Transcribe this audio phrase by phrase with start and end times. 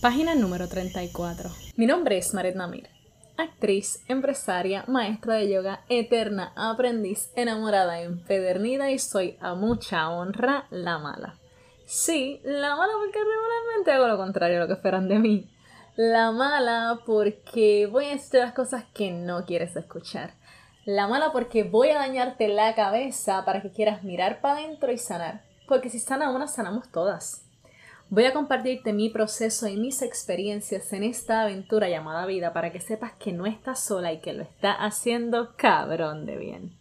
[0.00, 1.50] Página número 34.
[1.74, 2.88] Mi nombre es Maret Namir,
[3.36, 10.98] actriz, empresaria, maestra de yoga, eterna, aprendiz, enamorada, empedernida y soy a mucha honra la
[10.98, 11.34] mala.
[11.84, 15.50] Sí, la mala porque regularmente hago lo contrario a lo que esperan de mí.
[15.96, 20.34] La mala porque voy a decir las cosas que no quieres escuchar.
[20.84, 24.98] La mala porque voy a dañarte la cabeza para que quieras mirar para adentro y
[24.98, 25.42] sanar.
[25.66, 27.47] Porque si sana una, sanamos todas.
[28.10, 32.80] Voy a compartirte mi proceso y mis experiencias en esta aventura llamada vida para que
[32.80, 36.72] sepas que no estás sola y que lo está haciendo cabrón de bien.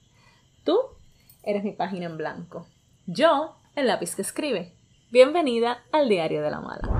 [0.63, 0.79] Tú
[1.43, 2.65] eres mi página en blanco.
[3.07, 4.71] Yo, el lápiz que escribe.
[5.11, 6.96] Bienvenida al Diario de la Mala.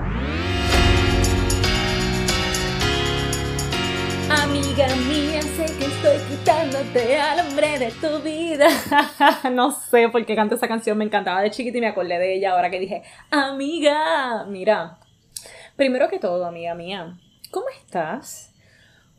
[4.30, 8.68] Amiga mía, sé que estoy quitándote al hombre de tu vida.
[9.50, 12.34] no sé por qué canto esa canción, me encantaba de chiquita y me acordé de
[12.34, 14.98] ella ahora que dije, amiga, mira,
[15.76, 17.18] primero que todo, amiga mía,
[17.50, 18.52] ¿cómo estás?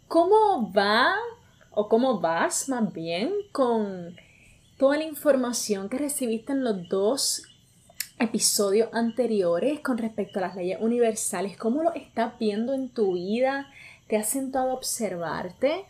[0.07, 1.15] ¿Cómo va
[1.71, 4.15] o cómo vas más bien con
[4.77, 7.43] toda la información que recibiste en los dos
[8.19, 11.57] episodios anteriores con respecto a las leyes universales?
[11.57, 13.71] ¿Cómo lo estás viendo en tu vida?
[14.09, 15.85] ¿Te has sentado a observarte?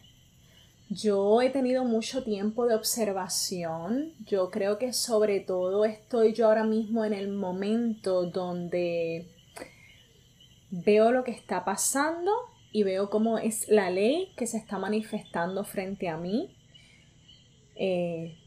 [0.89, 4.11] Yo he tenido mucho tiempo de observación.
[4.26, 9.26] Yo creo que sobre todo estoy yo ahora mismo en el momento donde
[10.70, 12.30] veo lo que está pasando
[12.73, 16.54] y veo cómo es la ley que se está manifestando frente a mí.
[17.78, 18.38] Eh,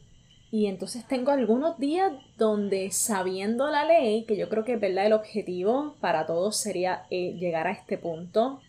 [0.51, 5.07] y entonces tengo algunos días donde sabiendo la ley, que yo creo que ¿verdad?
[5.07, 8.61] el objetivo para todos sería eh, llegar a este punto,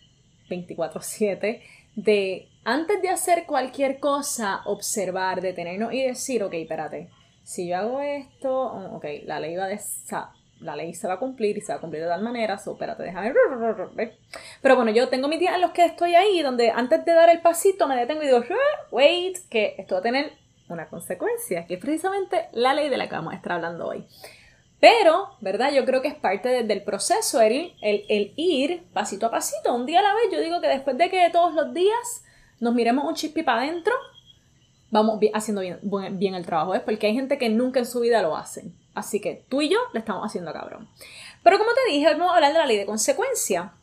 [0.49, 1.61] 24/7
[1.95, 7.09] de antes de hacer cualquier cosa, observar, detenernos y decir, ok, espérate,
[7.43, 8.63] si yo hago esto,
[8.95, 9.79] ok, la ley va de
[10.61, 12.71] la ley se va a cumplir y se va a cumplir de tal manera, so,
[12.73, 13.33] espérate, déjame.
[14.61, 17.29] Pero bueno, yo tengo mis días en los que estoy ahí, donde antes de dar
[17.29, 18.41] el pasito me detengo y digo,
[18.91, 20.31] wait, que esto va a tener
[20.69, 24.05] una consecuencia, que es precisamente la ley de la que vamos a estar hablando hoy.
[24.79, 25.71] Pero, ¿verdad?
[25.71, 29.99] Yo creo que es parte del proceso el, el, ir pasito a pasito, un día
[29.99, 30.25] a la vez.
[30.31, 32.23] Yo digo que después de que todos los días
[32.59, 33.93] nos miremos un chispi para adentro,
[34.91, 35.79] vamos haciendo bien,
[36.19, 36.81] bien el trabajo, ¿ves?
[36.81, 38.75] Porque hay gente que nunca en su vida lo hacen.
[38.93, 40.87] Así que tú y yo lo estamos haciendo cabrón.
[41.43, 43.73] Pero como te dije, hoy vamos a hablar de la ley de consecuencia.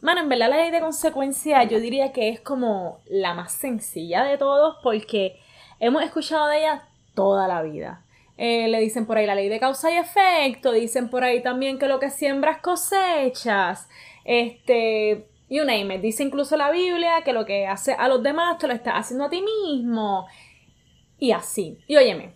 [0.00, 4.24] Mano, en verdad la ley de consecuencia yo diría que es como la más sencilla
[4.24, 5.38] de todos porque
[5.78, 8.02] hemos escuchado de ella toda la vida.
[8.38, 11.78] Eh, le dicen por ahí la ley de causa y efecto, dicen por ahí también
[11.78, 13.88] que lo que siembras cosechas,
[14.24, 18.58] este, you name it, dice incluso la Biblia que lo que hace a los demás
[18.58, 20.26] te lo estás haciendo a ti mismo,
[21.18, 21.78] y así.
[21.86, 22.34] Y óyeme,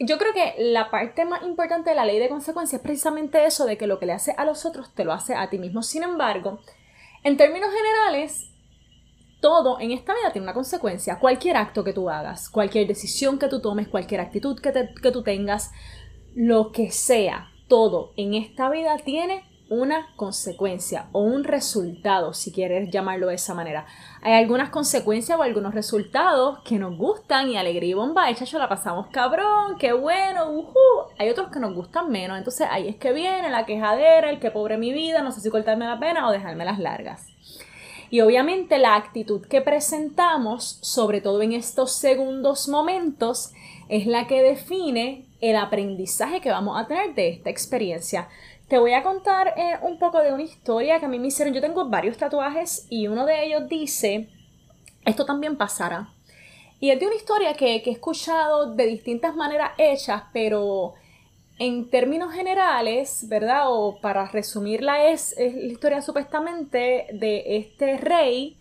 [0.00, 3.66] yo creo que la parte más importante de la ley de consecuencia es precisamente eso
[3.66, 5.82] de que lo que le hace a los otros te lo hace a ti mismo.
[5.82, 6.60] Sin embargo,
[7.22, 8.49] en términos generales,
[9.40, 11.18] todo en esta vida tiene una consecuencia.
[11.18, 15.22] Cualquier acto que tú hagas, cualquier decisión que tú tomes, cualquier actitud que, que tú
[15.22, 15.70] tengas,
[16.34, 22.90] lo que sea, todo en esta vida tiene una consecuencia o un resultado, si quieres
[22.90, 23.86] llamarlo de esa manera.
[24.20, 28.58] Hay algunas consecuencias o algunos resultados que nos gustan y alegría y bomba, hecha yo
[28.58, 30.74] la pasamos cabrón, qué bueno, uh
[31.18, 34.50] Hay otros que nos gustan menos, entonces ahí es que viene la quejadera, el que
[34.50, 37.28] pobre mi vida, no sé si cortarme la pena o dejarme las largas.
[38.10, 43.52] Y obviamente la actitud que presentamos, sobre todo en estos segundos momentos,
[43.88, 48.28] es la que define el aprendizaje que vamos a tener de esta experiencia.
[48.68, 51.54] Te voy a contar eh, un poco de una historia que a mí me hicieron.
[51.54, 54.28] Yo tengo varios tatuajes y uno de ellos dice,
[55.04, 56.12] esto también pasará.
[56.80, 60.94] Y es de una historia que, que he escuchado de distintas maneras hechas, pero
[61.60, 63.64] en términos generales, ¿verdad?
[63.66, 68.56] O para resumirla, es, la historia supuestamente de este rey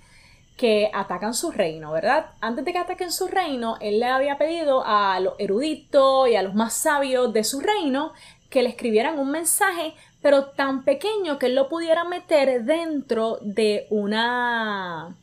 [0.58, 2.32] que atacan su reino, ¿verdad?
[2.42, 6.44] Antes de que ataquen su reino, él le había pedido a los eruditos y a
[6.44, 8.12] los más sabios de su reino
[8.50, 13.88] que le escribieran un mensaje, pero tan pequeño que él lo pudiera meter dentro de
[13.90, 15.16] una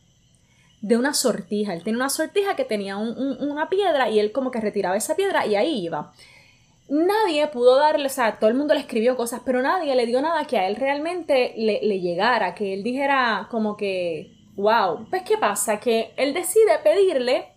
[0.81, 1.75] de una sortija.
[1.75, 5.45] Él tenía una sortija que tenía una piedra y él como que retiraba esa piedra
[5.45, 6.15] y ahí iba
[6.89, 10.21] nadie pudo darle, o sea, todo el mundo le escribió cosas, pero nadie le dio
[10.21, 15.37] nada que a él realmente le, llegara, que él dijera como que, wow, pues ¿qué
[15.39, 15.81] pasa?
[15.81, 17.49] Que él decide pedirle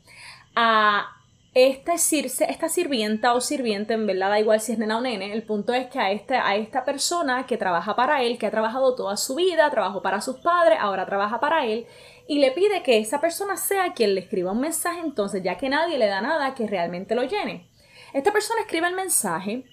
[0.56, 1.16] a
[1.54, 5.44] esta, esta sirvienta o sirviente, en verdad da igual si es nena o nene, el
[5.44, 8.96] punto es que a, este, a esta persona que trabaja para él, que ha trabajado
[8.96, 11.86] toda su vida, trabajó para sus padres, ahora trabaja para él,
[12.28, 15.70] y le pide que esa persona sea quien le escriba un mensaje, entonces ya que
[15.70, 17.69] nadie le da nada que realmente lo llene.
[18.14, 19.66] Esta persona escribe el mensaje,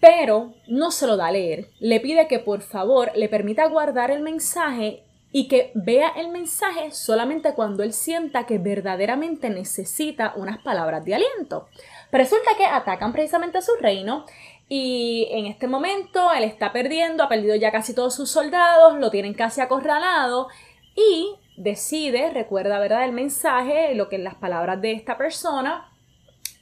[0.00, 1.70] pero no se lo da a leer.
[1.80, 6.90] Le pide que por favor le permita guardar el mensaje y que vea el mensaje
[6.90, 11.68] solamente cuando él sienta que verdaderamente necesita unas palabras de aliento.
[12.10, 14.24] Resulta que atacan precisamente a su reino
[14.68, 19.10] y en este momento él está perdiendo, ha perdido ya casi todos sus soldados, lo
[19.10, 20.48] tienen casi acorralado
[20.94, 23.04] y decide, recuerda, ¿verdad?
[23.04, 25.87] El mensaje, lo que las palabras de esta persona,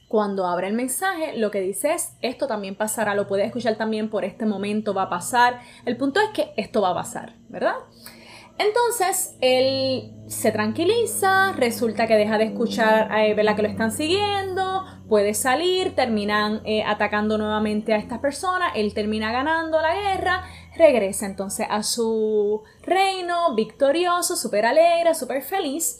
[0.07, 4.09] cuando abre el mensaje, lo que dice es, esto también pasará, lo puedes escuchar también
[4.09, 5.59] por este momento, va a pasar.
[5.85, 7.75] El punto es que esto va a pasar, ¿verdad?
[8.57, 13.55] Entonces él se tranquiliza, resulta que deja de escuchar, eh, ¿verdad?
[13.55, 19.31] Que lo están siguiendo, puede salir, terminan eh, atacando nuevamente a estas personas, él termina
[19.31, 20.43] ganando la guerra,
[20.75, 25.99] regresa entonces a su reino victorioso, súper alegre, súper feliz.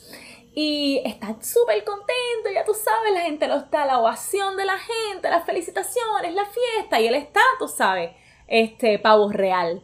[0.59, 4.79] Y está súper contento, ya tú sabes, la gente lo está, la ovación de la
[4.79, 8.09] gente, las felicitaciones, la fiesta, y él está, tú sabes,
[8.47, 9.83] este pavo real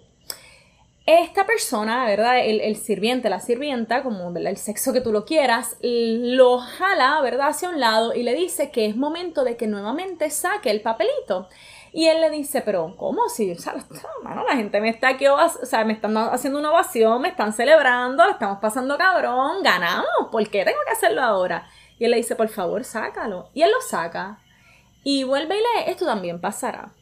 [1.06, 2.46] esta persona, ¿verdad?
[2.46, 7.50] El, sirviente, la sirvienta, como el sexo que tú lo quieras, lo jala, ¿verdad?
[7.50, 11.50] Hacia un lado y le dice que es momento de que nuevamente saque el papelito.
[11.96, 13.30] Y él le dice, pero ¿cómo?
[13.30, 13.54] Si,
[14.24, 18.26] la gente me está aquí, o sea, me están haciendo una ovación, me están celebrando,
[18.26, 21.70] le estamos pasando cabrón, ganamos, ¿por qué tengo que hacerlo ahora?
[22.00, 23.50] Y él le dice, por favor, sácalo.
[23.54, 24.40] Y él lo saca.
[25.04, 26.94] Y vuelve y lee, esto también pasará.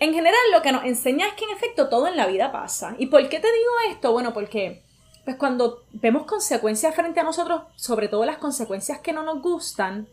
[0.00, 2.94] En general, lo que nos enseña es que en efecto todo en la vida pasa.
[2.98, 4.12] ¿Y por qué te digo esto?
[4.12, 4.82] Bueno, porque
[5.26, 10.08] pues cuando vemos consecuencias frente a nosotros, sobre todo las consecuencias que no nos gustan,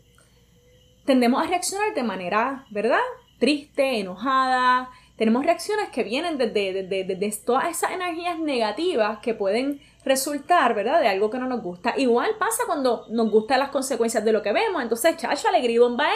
[1.06, 3.00] tendemos a reaccionar de manera, ¿verdad?
[3.42, 4.88] Triste, enojada.
[5.16, 11.00] Tenemos reacciones que vienen desde de, todas esas energías negativas que pueden resultar, ¿verdad?
[11.00, 11.92] De algo que no nos gusta.
[11.96, 14.80] Igual pasa cuando nos gustan las consecuencias de lo que vemos.
[14.80, 16.08] Entonces, chacho, alegría y bomba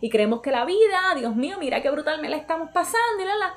[0.00, 3.24] y creemos que la vida, Dios mío, mira qué brutal me la estamos pasando y
[3.24, 3.54] la, la.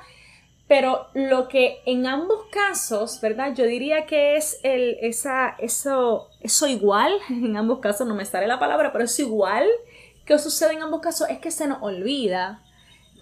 [0.66, 3.54] Pero lo que en ambos casos, ¿verdad?
[3.54, 8.48] Yo diría que es el, esa, eso, eso igual, en ambos casos no me sale
[8.48, 9.68] la palabra, pero es igual
[10.24, 12.61] que sucede en ambos casos es que se nos olvida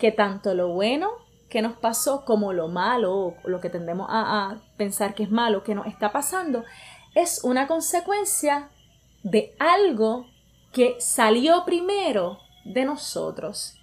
[0.00, 1.10] que tanto lo bueno
[1.48, 5.74] que nos pasó como lo malo, lo que tendemos a, pensar que es malo, que
[5.74, 6.64] nos está pasando,
[7.14, 8.70] es una consecuencia
[9.22, 10.26] de algo
[10.72, 13.79] que salió primero de nosotros.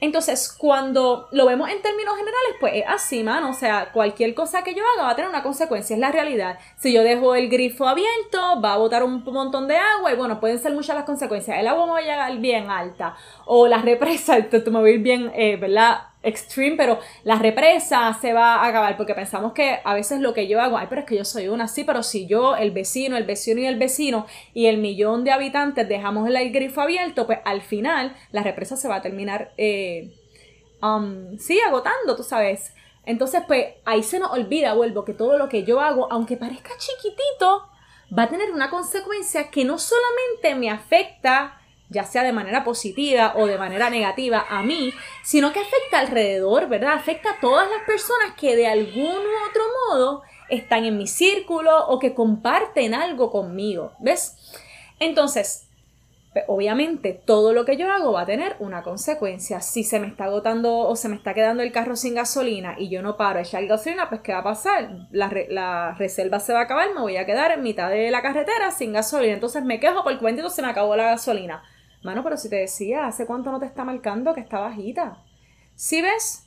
[0.00, 3.50] Entonces, cuando lo vemos en términos generales, pues es así, mano.
[3.50, 6.58] O sea, cualquier cosa que yo haga va a tener una consecuencia, es la realidad.
[6.76, 10.40] Si yo dejo el grifo abierto, va a botar un montón de agua y bueno,
[10.40, 11.58] pueden ser muchas las consecuencias.
[11.58, 13.14] El agua me va a llegar bien alta
[13.44, 16.09] o la represa, esto me va a ir bien, eh, ¿verdad?
[16.22, 20.48] Extreme, pero la represa se va a acabar porque pensamos que a veces lo que
[20.48, 23.16] yo hago, ay, pero es que yo soy una así, pero si yo, el vecino,
[23.16, 27.38] el vecino y el vecino y el millón de habitantes dejamos el grifo abierto, pues
[27.44, 30.12] al final la represa se va a terminar, eh,
[30.82, 32.74] um, sí, agotando, tú sabes.
[33.06, 36.70] Entonces, pues ahí se nos olvida, vuelvo, que todo lo que yo hago, aunque parezca
[36.76, 37.66] chiquitito,
[38.16, 41.59] va a tener una consecuencia que no solamente me afecta
[41.90, 46.68] ya sea de manera positiva o de manera negativa a mí, sino que afecta alrededor,
[46.68, 46.94] ¿verdad?
[46.94, 51.86] Afecta a todas las personas que de algún u otro modo están en mi círculo
[51.88, 54.36] o que comparten algo conmigo, ¿ves?
[55.00, 55.68] Entonces,
[56.32, 59.60] pues, obviamente todo lo que yo hago va a tener una consecuencia.
[59.60, 62.88] Si se me está agotando o se me está quedando el carro sin gasolina y
[62.88, 65.08] yo no paro a echar gasolina, pues ¿qué va a pasar?
[65.10, 68.22] La, la, reserva se va a acabar, me voy a quedar en mitad de la
[68.22, 69.34] carretera sin gasolina.
[69.34, 71.64] Entonces me quejo porque entonces se me acabó la gasolina.
[72.02, 75.22] Mano, pero si te decía, ¿hace cuánto no te está marcando que está bajita?
[75.74, 76.46] ¿Sí ves?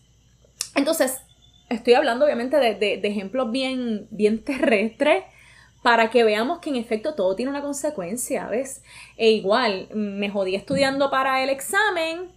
[0.76, 1.22] Entonces,
[1.70, 5.24] estoy hablando obviamente de, ejemplos bien, bien terrestres
[5.84, 8.84] para que veamos que en efecto todo tiene una consecuencia, ¿ves?
[9.18, 12.32] E igual, me jodí estudiando para el examen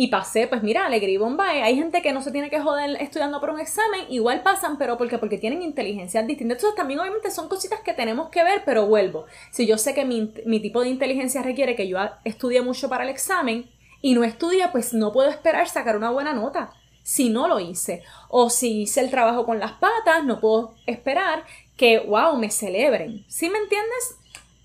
[0.00, 1.60] y pasé, pues mira, alegría y.
[1.62, 4.96] Hay gente que no se tiene que joder estudiando por un examen, igual pasan, pero
[4.96, 6.56] porque porque tienen inteligencias distintas.
[6.56, 9.26] Entonces también obviamente son cositas que tenemos que ver, pero vuelvo.
[9.50, 13.04] Si yo sé que mi, mi tipo de inteligencia requiere que yo estudie mucho para
[13.04, 13.68] el examen
[14.00, 18.02] y no estudié, pues no puedo esperar sacar una buena nota si no lo hice.
[18.30, 21.44] O si hice el trabajo con las patas, no puedo esperar
[21.76, 23.26] que, wow, me celebren.
[23.28, 24.16] ¿Sí me entiendes?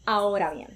[0.06, 0.70] Ahora bien,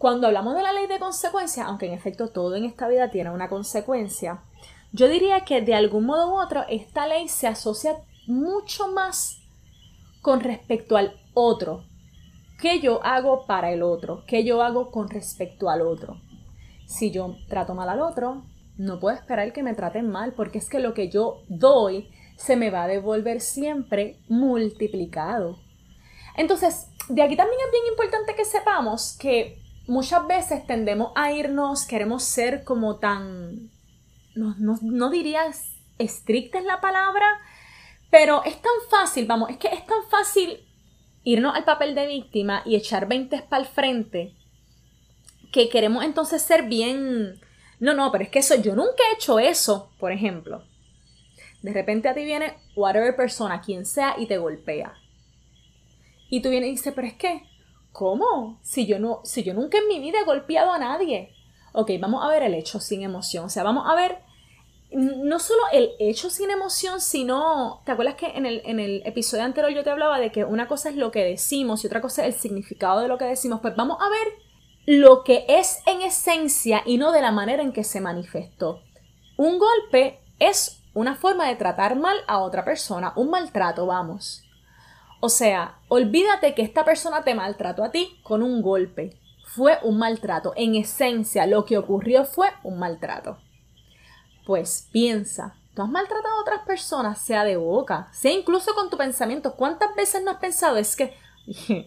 [0.00, 3.32] cuando hablamos de la ley de consecuencia, aunque en efecto todo en esta vida tiene
[3.32, 4.40] una consecuencia,
[4.92, 9.42] yo diría que de algún modo u otro esta ley se asocia mucho más
[10.22, 11.84] con respecto al otro.
[12.58, 14.24] ¿Qué yo hago para el otro?
[14.26, 16.16] ¿Qué yo hago con respecto al otro?
[16.86, 18.44] Si yo trato mal al otro,
[18.78, 22.56] no puedo esperar que me traten mal porque es que lo que yo doy se
[22.56, 25.58] me va a devolver siempre multiplicado.
[26.38, 29.59] Entonces, de aquí también es bien importante que sepamos que
[29.90, 33.70] muchas veces tendemos a irnos, queremos ser como tan,
[34.36, 35.42] no, no, no diría
[35.98, 37.26] estricta es la palabra,
[38.08, 40.64] pero es tan fácil, vamos, es que es tan fácil
[41.24, 44.32] irnos al papel de víctima y echar 20 para el frente
[45.52, 47.40] que queremos entonces ser bien...
[47.80, 50.62] No, no, pero es que eso, yo nunca he hecho eso, por ejemplo.
[51.62, 54.94] De repente a ti viene whatever persona, quien sea, y te golpea.
[56.28, 57.49] Y tú vienes y dices, pero es que,
[57.92, 58.58] ¿cómo?
[58.62, 61.32] Si yo, no, si yo nunca en mi vida he golpeado a nadie.
[61.72, 63.44] Ok, vamos a ver el hecho sin emoción.
[63.44, 64.18] O sea, vamos a ver
[64.92, 69.44] no solo el hecho sin emoción, sino, ¿te acuerdas que en el, en el episodio
[69.44, 72.26] anterior yo te hablaba de que una cosa es lo que decimos y otra cosa
[72.26, 73.60] es el significado de lo que decimos?
[73.60, 74.50] Pues vamos a ver
[74.86, 78.80] lo que es en esencia y no de la manera en que se manifestó.
[79.36, 84.42] Un golpe es una forma de tratar mal a otra persona, un maltrato, vamos.
[85.20, 89.20] O sea, olvídate que esta persona te maltrató a ti con un golpe.
[89.44, 90.54] Fue un maltrato.
[90.56, 93.38] En esencia, lo que ocurrió fue un maltrato.
[94.46, 98.96] Pues piensa, tú has maltratado a otras personas, sea de boca, sea incluso con tu
[98.96, 99.56] pensamiento.
[99.56, 100.78] ¿Cuántas veces no has pensado?
[100.78, 101.14] Es que...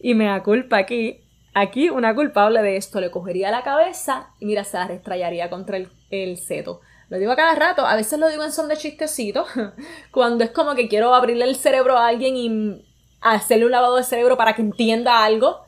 [0.00, 1.20] y me da culpa aquí.
[1.54, 5.76] Aquí una culpable de esto le cogería la cabeza y mira, se la restrayaría contra
[5.76, 6.80] el, el seto.
[7.12, 9.44] Lo digo a cada rato, a veces lo digo en son de chistecito,
[10.12, 12.86] cuando es como que quiero abrirle el cerebro a alguien y
[13.20, 15.60] hacerle un lavado de cerebro para que entienda algo.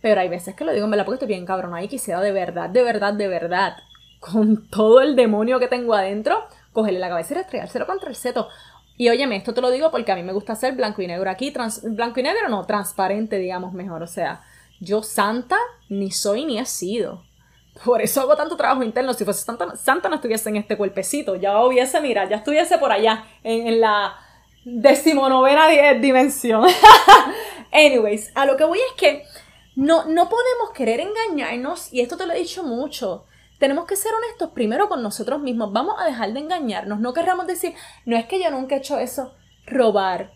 [0.00, 2.30] Pero hay veces que lo digo en verdad porque estoy bien cabrón y quisiera de
[2.30, 3.76] verdad, de verdad, de verdad
[4.20, 8.48] con todo el demonio que tengo adentro, cogerle la cabeza y restregárselo contra el seto.
[8.96, 11.28] Y óyeme, esto te lo digo porque a mí me gusta hacer blanco y negro
[11.28, 14.04] aquí, blanco y negro no, transparente, digamos mejor.
[14.04, 14.42] O sea,
[14.78, 15.58] yo santa
[15.88, 17.24] ni soy ni he sido.
[17.82, 19.14] Por eso hago tanto trabajo interno.
[19.14, 21.36] Si fuese santa, santa no estuviese en este cuerpecito.
[21.36, 24.14] Ya hubiese, mira, ya estuviese por allá, en, en la
[24.64, 26.66] decimonovena dimensión.
[27.72, 29.24] Anyways, a lo que voy es que
[29.74, 33.26] no, no podemos querer engañarnos, y esto te lo he dicho mucho
[33.58, 35.72] tenemos que ser honestos primero con nosotros mismos.
[35.72, 37.00] Vamos a dejar de engañarnos.
[37.00, 39.34] No querramos decir, no es que yo nunca he hecho eso.
[39.66, 40.32] Robar.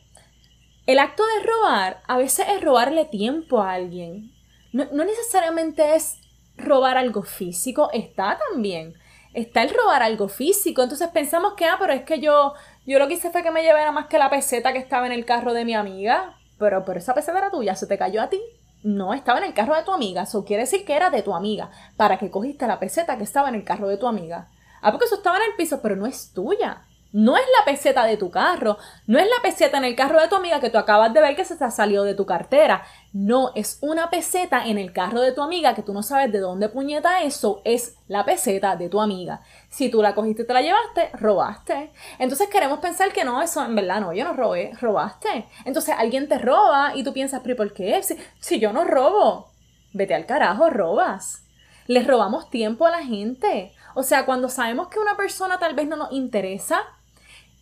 [0.87, 4.33] El acto de robar a veces es robarle tiempo a alguien.
[4.73, 6.18] No, necesariamente es
[6.59, 8.95] robar algo físico, está también.
[9.33, 10.83] Está el robar algo físico.
[10.83, 12.55] Entonces pensamos que, ah, pero es que yo,
[12.87, 15.12] yo lo que hice fue que me llevara más que la peseta que estaba en
[15.12, 16.37] el carro de mi amiga.
[16.59, 18.41] Pero, pero esa peseta era tuya, se te cayó a ti.
[18.83, 20.23] No, estaba en el carro de tu amiga.
[20.23, 21.71] Eso quiere decir que era de tu amiga.
[21.97, 24.49] ¿Para que cogiste la peseta que estaba en el carro de tu amiga?
[24.81, 26.83] Ah, porque eso estaba en el piso, pero no es tuya.
[27.11, 30.29] No es la peseta de tu carro, no es la peseta en el carro de
[30.29, 32.83] tu amiga que tú acabas de ver que se te salió de tu cartera.
[33.15, 36.38] No, es una peseta en el carro de tu amiga que tú no sabes de
[36.38, 39.41] dónde puñeta eso, es la peseta de tu amiga.
[39.71, 41.93] Si tú la cogiste y te la llevaste, robaste.
[42.19, 45.47] Entonces queremos pensar que no, eso en verdad no, yo no robé, robaste.
[45.65, 48.03] Entonces alguien te roba y tú piensas, pero ¿por qué?
[48.03, 49.49] Si, si yo no robo,
[49.95, 51.45] vete al carajo, robas.
[51.87, 53.73] Les robamos tiempo a la gente.
[53.95, 56.83] O sea, cuando sabemos que una persona tal vez no nos interesa,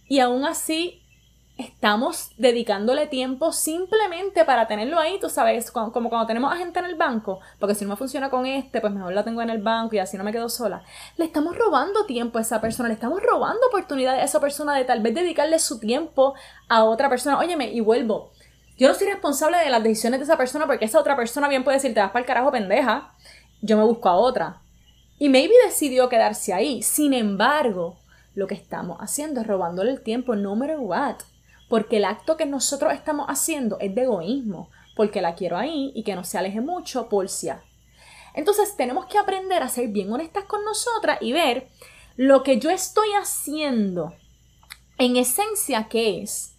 [0.09, 1.03] y aún así
[1.59, 6.85] estamos dedicándole tiempo simplemente para tenerlo ahí, tú sabes, como, cuando tenemos a gente en
[6.85, 9.63] el banco, porque si no me funciona con este, pues mejor la tengo en el
[9.63, 10.83] banco y así no me quedo sola.
[11.17, 14.85] Le estamos robando tiempo a esa persona, le estamos robando oportunidades a esa persona de
[14.85, 16.35] tal vez dedicarle su tiempo
[16.69, 17.39] a otra persona.
[17.39, 18.33] Óyeme, y vuelvo.
[18.77, 21.65] Yo no soy responsable de las decisiones de esa persona porque esa otra persona bien
[21.65, 23.15] puede decir, te vas para el carajo pendeja,
[23.63, 24.61] yo me busco a otra.
[25.19, 26.83] Y maybe decidió quedarse ahí.
[26.83, 27.97] Sin embargo,
[28.37, 31.16] lo que estamos haciendo es robándole el tiempo, no matter what.
[31.69, 36.05] Porque el acto que nosotros estamos haciendo es de egoísmo, porque la quiero ahí y
[36.05, 37.49] que no se aleje mucho por si.
[38.35, 41.69] Entonces tenemos que aprender a ser bien honestas con nosotras y ver
[42.16, 44.12] lo que yo estoy haciendo
[44.99, 46.52] en esencia qué es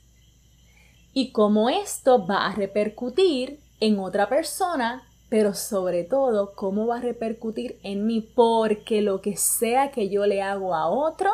[1.14, 7.02] y cómo esto va a repercutir en otra persona, pero sobre todo cómo va a
[7.02, 11.32] repercutir en mí, porque lo que sea que yo le hago a otro,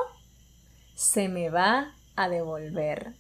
[0.96, 3.14] se me va a devolver.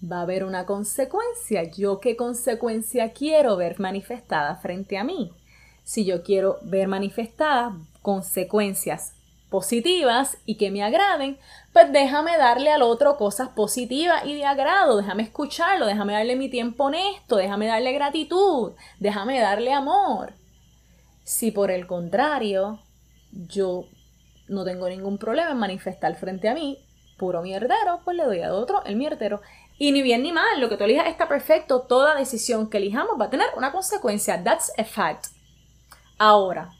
[0.00, 1.64] Va a haber una consecuencia.
[1.64, 5.32] ¿Yo qué consecuencia quiero ver manifestada frente a mí?
[5.82, 9.14] Si yo quiero ver manifestadas consecuencias
[9.50, 11.38] positivas y que me agraden,
[11.72, 16.50] pues déjame darle al otro cosas positivas y de agrado, déjame escucharlo, déjame darle mi
[16.50, 20.34] tiempo honesto, déjame darle gratitud, déjame darle amor.
[21.24, 22.80] Si por el contrario
[23.32, 23.86] yo
[24.48, 26.78] no tengo ningún problema en manifestar frente a mí
[27.18, 29.42] puro mierdero, pues le doy a otro el mierdero.
[29.78, 33.20] Y ni bien ni mal, lo que tú elijas está perfecto, toda decisión que elijamos
[33.20, 34.42] va a tener una consecuencia.
[34.42, 35.26] That's a fact.
[36.18, 36.72] Ahora,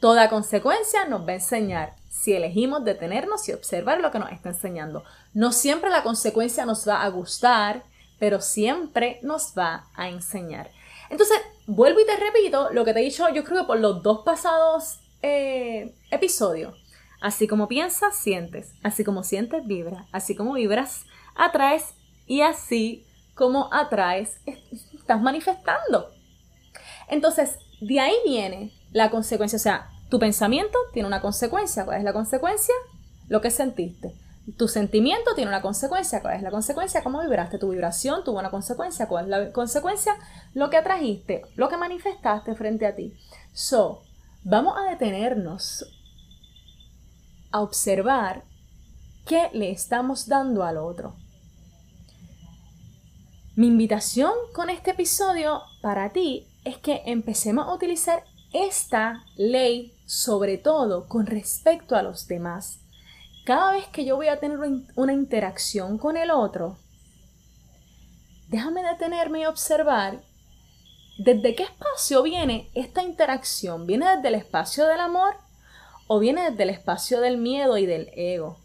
[0.00, 4.50] toda consecuencia nos va a enseñar si elegimos detenernos y observar lo que nos está
[4.50, 5.04] enseñando.
[5.34, 7.82] No siempre la consecuencia nos va a gustar,
[8.18, 10.70] pero siempre nos va a enseñar.
[11.08, 14.02] Entonces, vuelvo y te repito lo que te he dicho, yo creo que por los
[14.02, 16.74] dos pasados eh, episodios.
[17.20, 18.72] Así como piensas, sientes.
[18.82, 20.06] Así como sientes, vibra.
[20.12, 21.94] Así como vibras, atraes.
[22.26, 24.40] Y así como atraes,
[24.94, 26.10] estás manifestando.
[27.08, 29.56] Entonces, de ahí viene la consecuencia.
[29.56, 31.84] O sea, tu pensamiento tiene una consecuencia.
[31.84, 32.74] ¿Cuál es la consecuencia?
[33.28, 34.14] Lo que sentiste.
[34.56, 36.22] Tu sentimiento tiene una consecuencia.
[36.22, 37.02] ¿Cuál es la consecuencia?
[37.02, 37.58] ¿Cómo vibraste?
[37.58, 39.08] Tu vibración tuvo una consecuencia.
[39.08, 40.14] ¿Cuál es la consecuencia?
[40.54, 43.14] Lo que atrajiste, lo que manifestaste frente a ti.
[43.52, 44.02] So,
[44.42, 45.99] vamos a detenernos
[47.50, 48.44] a observar
[49.26, 51.14] qué le estamos dando al otro.
[53.56, 60.58] Mi invitación con este episodio para ti es que empecemos a utilizar esta ley sobre
[60.58, 62.80] todo con respecto a los demás.
[63.44, 64.58] Cada vez que yo voy a tener
[64.96, 66.78] una interacción con el otro,
[68.48, 70.22] déjame detenerme y observar
[71.18, 73.86] desde qué espacio viene esta interacción.
[73.86, 75.36] ¿Viene desde el espacio del amor
[76.12, 78.58] o viene desde el espacio del miedo y del ego?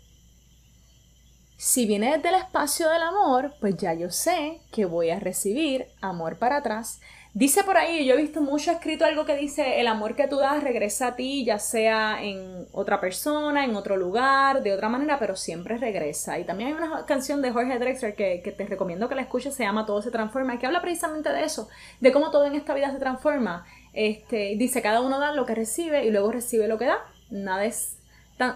[1.57, 5.85] Si viene desde el espacio del amor, pues ya yo sé que voy a recibir
[6.01, 7.01] amor para atrás.
[7.35, 10.37] Dice por ahí, yo he visto mucho escrito algo que dice, el amor que tú
[10.37, 15.19] das regresa a ti, ya sea en otra persona, en otro lugar, de otra manera,
[15.19, 16.39] pero siempre regresa.
[16.39, 19.65] Y también hay una canción de Jorge Drexler que, te recomiendo que la escuches, se
[19.65, 22.91] llama Todo se transforma, que habla precisamente de eso, de cómo todo en esta vida
[22.91, 23.67] se transforma.
[23.93, 27.05] Este, dice, cada uno da lo que recibe y luego recibe lo que da.
[27.35, 27.97] Nada es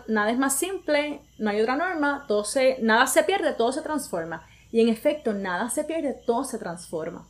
[0.08, 3.82] nada es más simple, no hay otra norma, todo se, nada se pierde, todo se
[3.82, 4.46] transforma.
[4.72, 7.28] Y en efecto, nada se pierde, todo se transforma.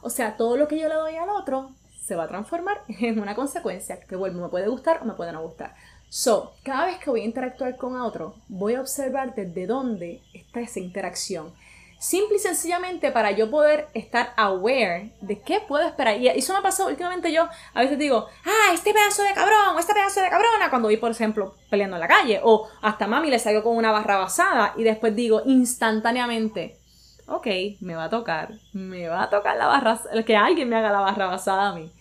[0.00, 3.20] O sea, todo lo que yo le doy al otro se va a transformar en
[3.20, 5.74] una consecuencia que vuelvo, me puede gustar o me puede no gustar.
[6.08, 10.60] So, cada vez que voy a interactuar con otro, voy a observar desde dónde está
[10.60, 11.52] esa interacción
[11.98, 16.16] Simple y sencillamente para yo poder estar aware de qué puedo esperar.
[16.18, 19.76] Y eso me ha pasado últimamente yo, a veces digo, ah, este pedazo de cabrón,
[19.78, 22.40] este pedazo de cabrona, cuando voy, por ejemplo, peleando en la calle.
[22.44, 26.78] O hasta mami le salió con una barra basada y después digo instantáneamente,
[27.26, 27.46] ok,
[27.80, 31.00] me va a tocar, me va a tocar la barra, que alguien me haga la
[31.00, 31.92] barra basada a mí.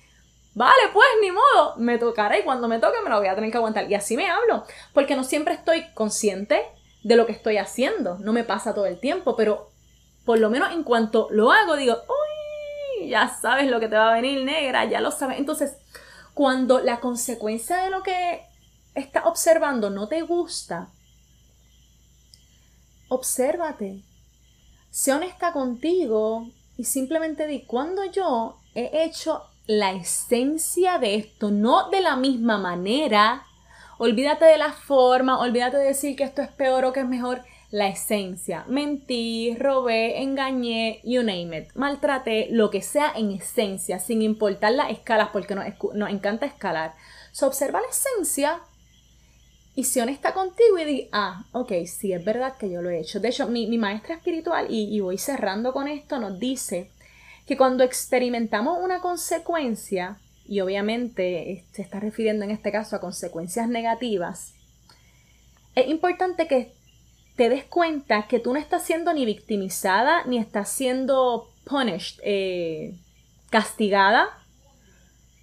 [0.54, 3.52] Vale, pues ni modo, me tocará y cuando me toque me lo voy a tener
[3.52, 3.90] que aguantar.
[3.90, 6.62] Y así me hablo, porque no siempre estoy consciente
[7.04, 9.70] de lo que estoy haciendo, no me pasa todo el tiempo, pero
[10.28, 11.96] por lo menos en cuanto lo hago, digo,
[13.00, 15.40] uy, ya sabes lo que te va a venir negra, ya lo sabes.
[15.40, 15.78] Entonces,
[16.34, 18.46] cuando la consecuencia de lo que
[18.94, 20.90] estás observando no te gusta,
[23.08, 24.02] obsérvate,
[24.92, 31.90] sé honesta contigo y simplemente di cuando yo he hecho la esencia de esto, no
[31.90, 33.46] de la misma manera.
[33.98, 37.44] Olvídate de la forma, olvídate de decir que esto es peor o que es mejor
[37.70, 38.64] la esencia.
[38.68, 41.74] Mentí, robé, engañé, you name it.
[41.76, 46.96] Maltraté, lo que sea en esencia, sin importar las escalas, porque nos, encanta escalar.
[47.32, 48.62] So, observa la esencia
[49.76, 53.00] y si honesta contigo y di, ah, ok, sí, es verdad que yo lo he
[53.00, 53.20] hecho.
[53.20, 56.90] De hecho, mi, maestra espiritual, y, y voy cerrando con esto, nos dice
[57.46, 63.68] que cuando experimentamos una consecuencia, y obviamente se está refiriendo en este caso a consecuencias
[63.68, 64.54] negativas,
[65.76, 66.74] es importante que
[67.38, 72.98] te des cuenta que tú no estás siendo ni victimizada ni estás siendo punished, eh,
[73.52, 74.28] castigada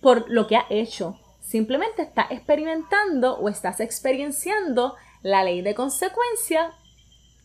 [0.02, 1.18] por lo que has hecho.
[1.40, 6.72] Simplemente estás experimentando o estás experienciando la ley de consecuencia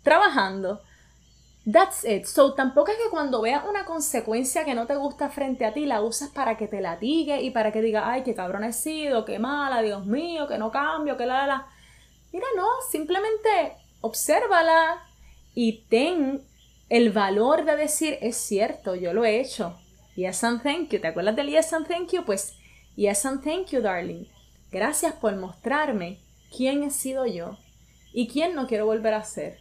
[0.04, 0.82] trabajando.
[1.72, 2.26] That's it.
[2.26, 5.86] So tampoco es que cuando veas una consecuencia que no te gusta frente a ti,
[5.86, 9.26] la usas para que te latigue y para que diga, ay, qué cabrón he sido,
[9.26, 11.68] qué mala, Dios mío, que no cambio, que la, la, la.
[12.32, 15.04] Mira, no, simplemente obsérvala
[15.54, 16.44] y ten
[16.90, 19.78] el valor de decir, es cierto, yo lo he hecho.
[20.16, 21.00] Yes and thank you.
[21.00, 22.26] ¿Te acuerdas del yes and thank you?
[22.26, 22.56] Pues
[22.96, 24.26] yes and thank you, darling.
[24.72, 26.20] Gracias por mostrarme
[26.56, 27.58] quién he sido yo
[28.14, 29.60] y quién no quiero volver a ser.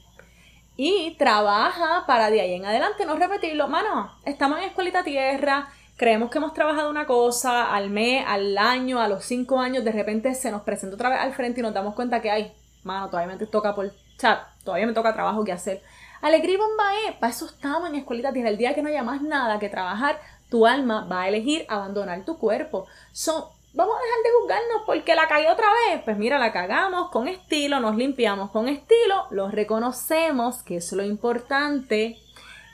[0.77, 3.69] Y trabaja para de ahí en adelante no repetirlo.
[3.69, 9.01] Mano, estamos en Escuelita Tierra, creemos que hemos trabajado una cosa al mes, al año,
[9.01, 11.75] a los cinco años, de repente se nos presenta otra vez al frente y nos
[11.75, 12.53] damos cuenta que hay,
[12.85, 15.81] mano, todavía me toca por o sea, todavía me toca trabajo que hacer.
[16.21, 18.33] Alegría y bombae, para eso estamos en escuelita.
[18.33, 21.65] Desde el día que no haya más nada que trabajar, tu alma va a elegir
[21.69, 22.89] abandonar tu cuerpo.
[23.13, 26.03] So, vamos a dejar de juzgarnos porque la caí otra vez.
[26.05, 31.05] Pues mira, la cagamos con estilo, nos limpiamos con estilo, lo reconocemos, que es lo
[31.05, 32.19] importante,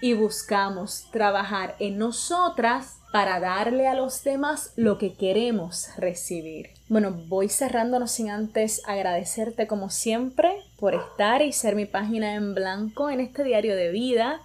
[0.01, 6.71] y buscamos trabajar en nosotras para darle a los demás lo que queremos recibir.
[6.89, 12.55] Bueno, voy cerrándonos sin antes agradecerte como siempre por estar y ser mi página en
[12.55, 14.41] blanco en este diario de vida.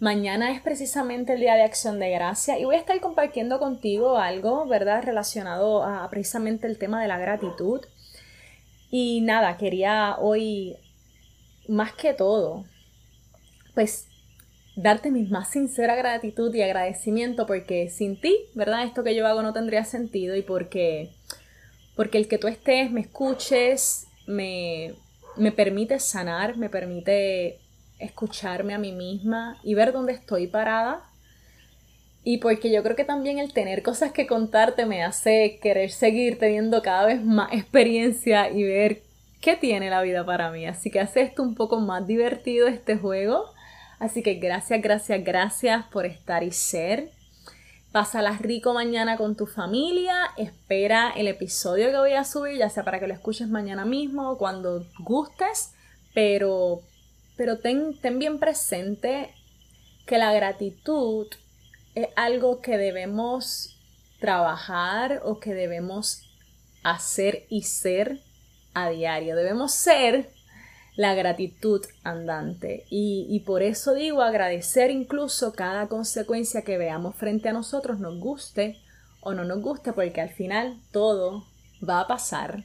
[0.00, 4.18] Mañana es precisamente el Día de Acción de Gracia y voy a estar compartiendo contigo
[4.18, 7.80] algo, ¿verdad?, relacionado a precisamente el tema de la gratitud.
[8.90, 10.76] Y nada, quería hoy,
[11.68, 12.64] más que todo,
[13.74, 14.08] pues
[14.76, 18.84] darte mi más sincera gratitud y agradecimiento porque sin ti, ¿verdad?
[18.84, 21.10] Esto que yo hago no tendría sentido y porque,
[21.94, 24.94] porque el que tú estés, me escuches, me,
[25.36, 27.60] me permite sanar, me permite
[27.98, 31.02] escucharme a mí misma y ver dónde estoy parada.
[32.22, 36.38] Y porque yo creo que también el tener cosas que contarte me hace querer seguir
[36.38, 39.02] teniendo cada vez más experiencia y ver
[39.42, 40.66] qué tiene la vida para mí.
[40.66, 43.44] Así que hace esto un poco más divertido este juego.
[43.98, 47.10] Así que gracias, gracias, gracias por estar y ser.
[47.94, 50.32] Pásala rico mañana con tu familia.
[50.36, 54.32] Espera el episodio que voy a subir, ya sea para que lo escuches mañana mismo
[54.32, 55.74] o cuando gustes.
[56.12, 56.80] Pero
[57.36, 59.32] pero ten, bien presente
[60.06, 61.28] que la gratitud
[61.94, 63.78] es algo que debemos
[64.18, 66.28] trabajar o que debemos
[66.82, 68.18] hacer y ser
[68.74, 69.36] a diario.
[69.36, 70.32] Debemos ser
[70.96, 72.84] la gratitud andante.
[72.88, 78.78] Y, por eso digo agradecer incluso cada consecuencia que veamos frente a nosotros, nos guste
[79.20, 81.44] o no nos guste, porque al final todo
[81.86, 82.64] va a pasar.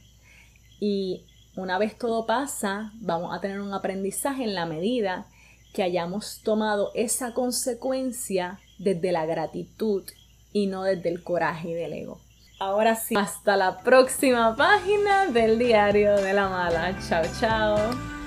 [0.78, 1.24] Y
[1.56, 5.26] una vez todo pasa, vamos a tener un aprendizaje en la medida
[5.72, 10.04] que hayamos tomado esa consecuencia desde la gratitud
[10.52, 12.20] y no desde el coraje y del ego.
[12.58, 16.94] Ahora sí, hasta la próxima página del diario de la mala.
[17.08, 18.19] Chao, chao.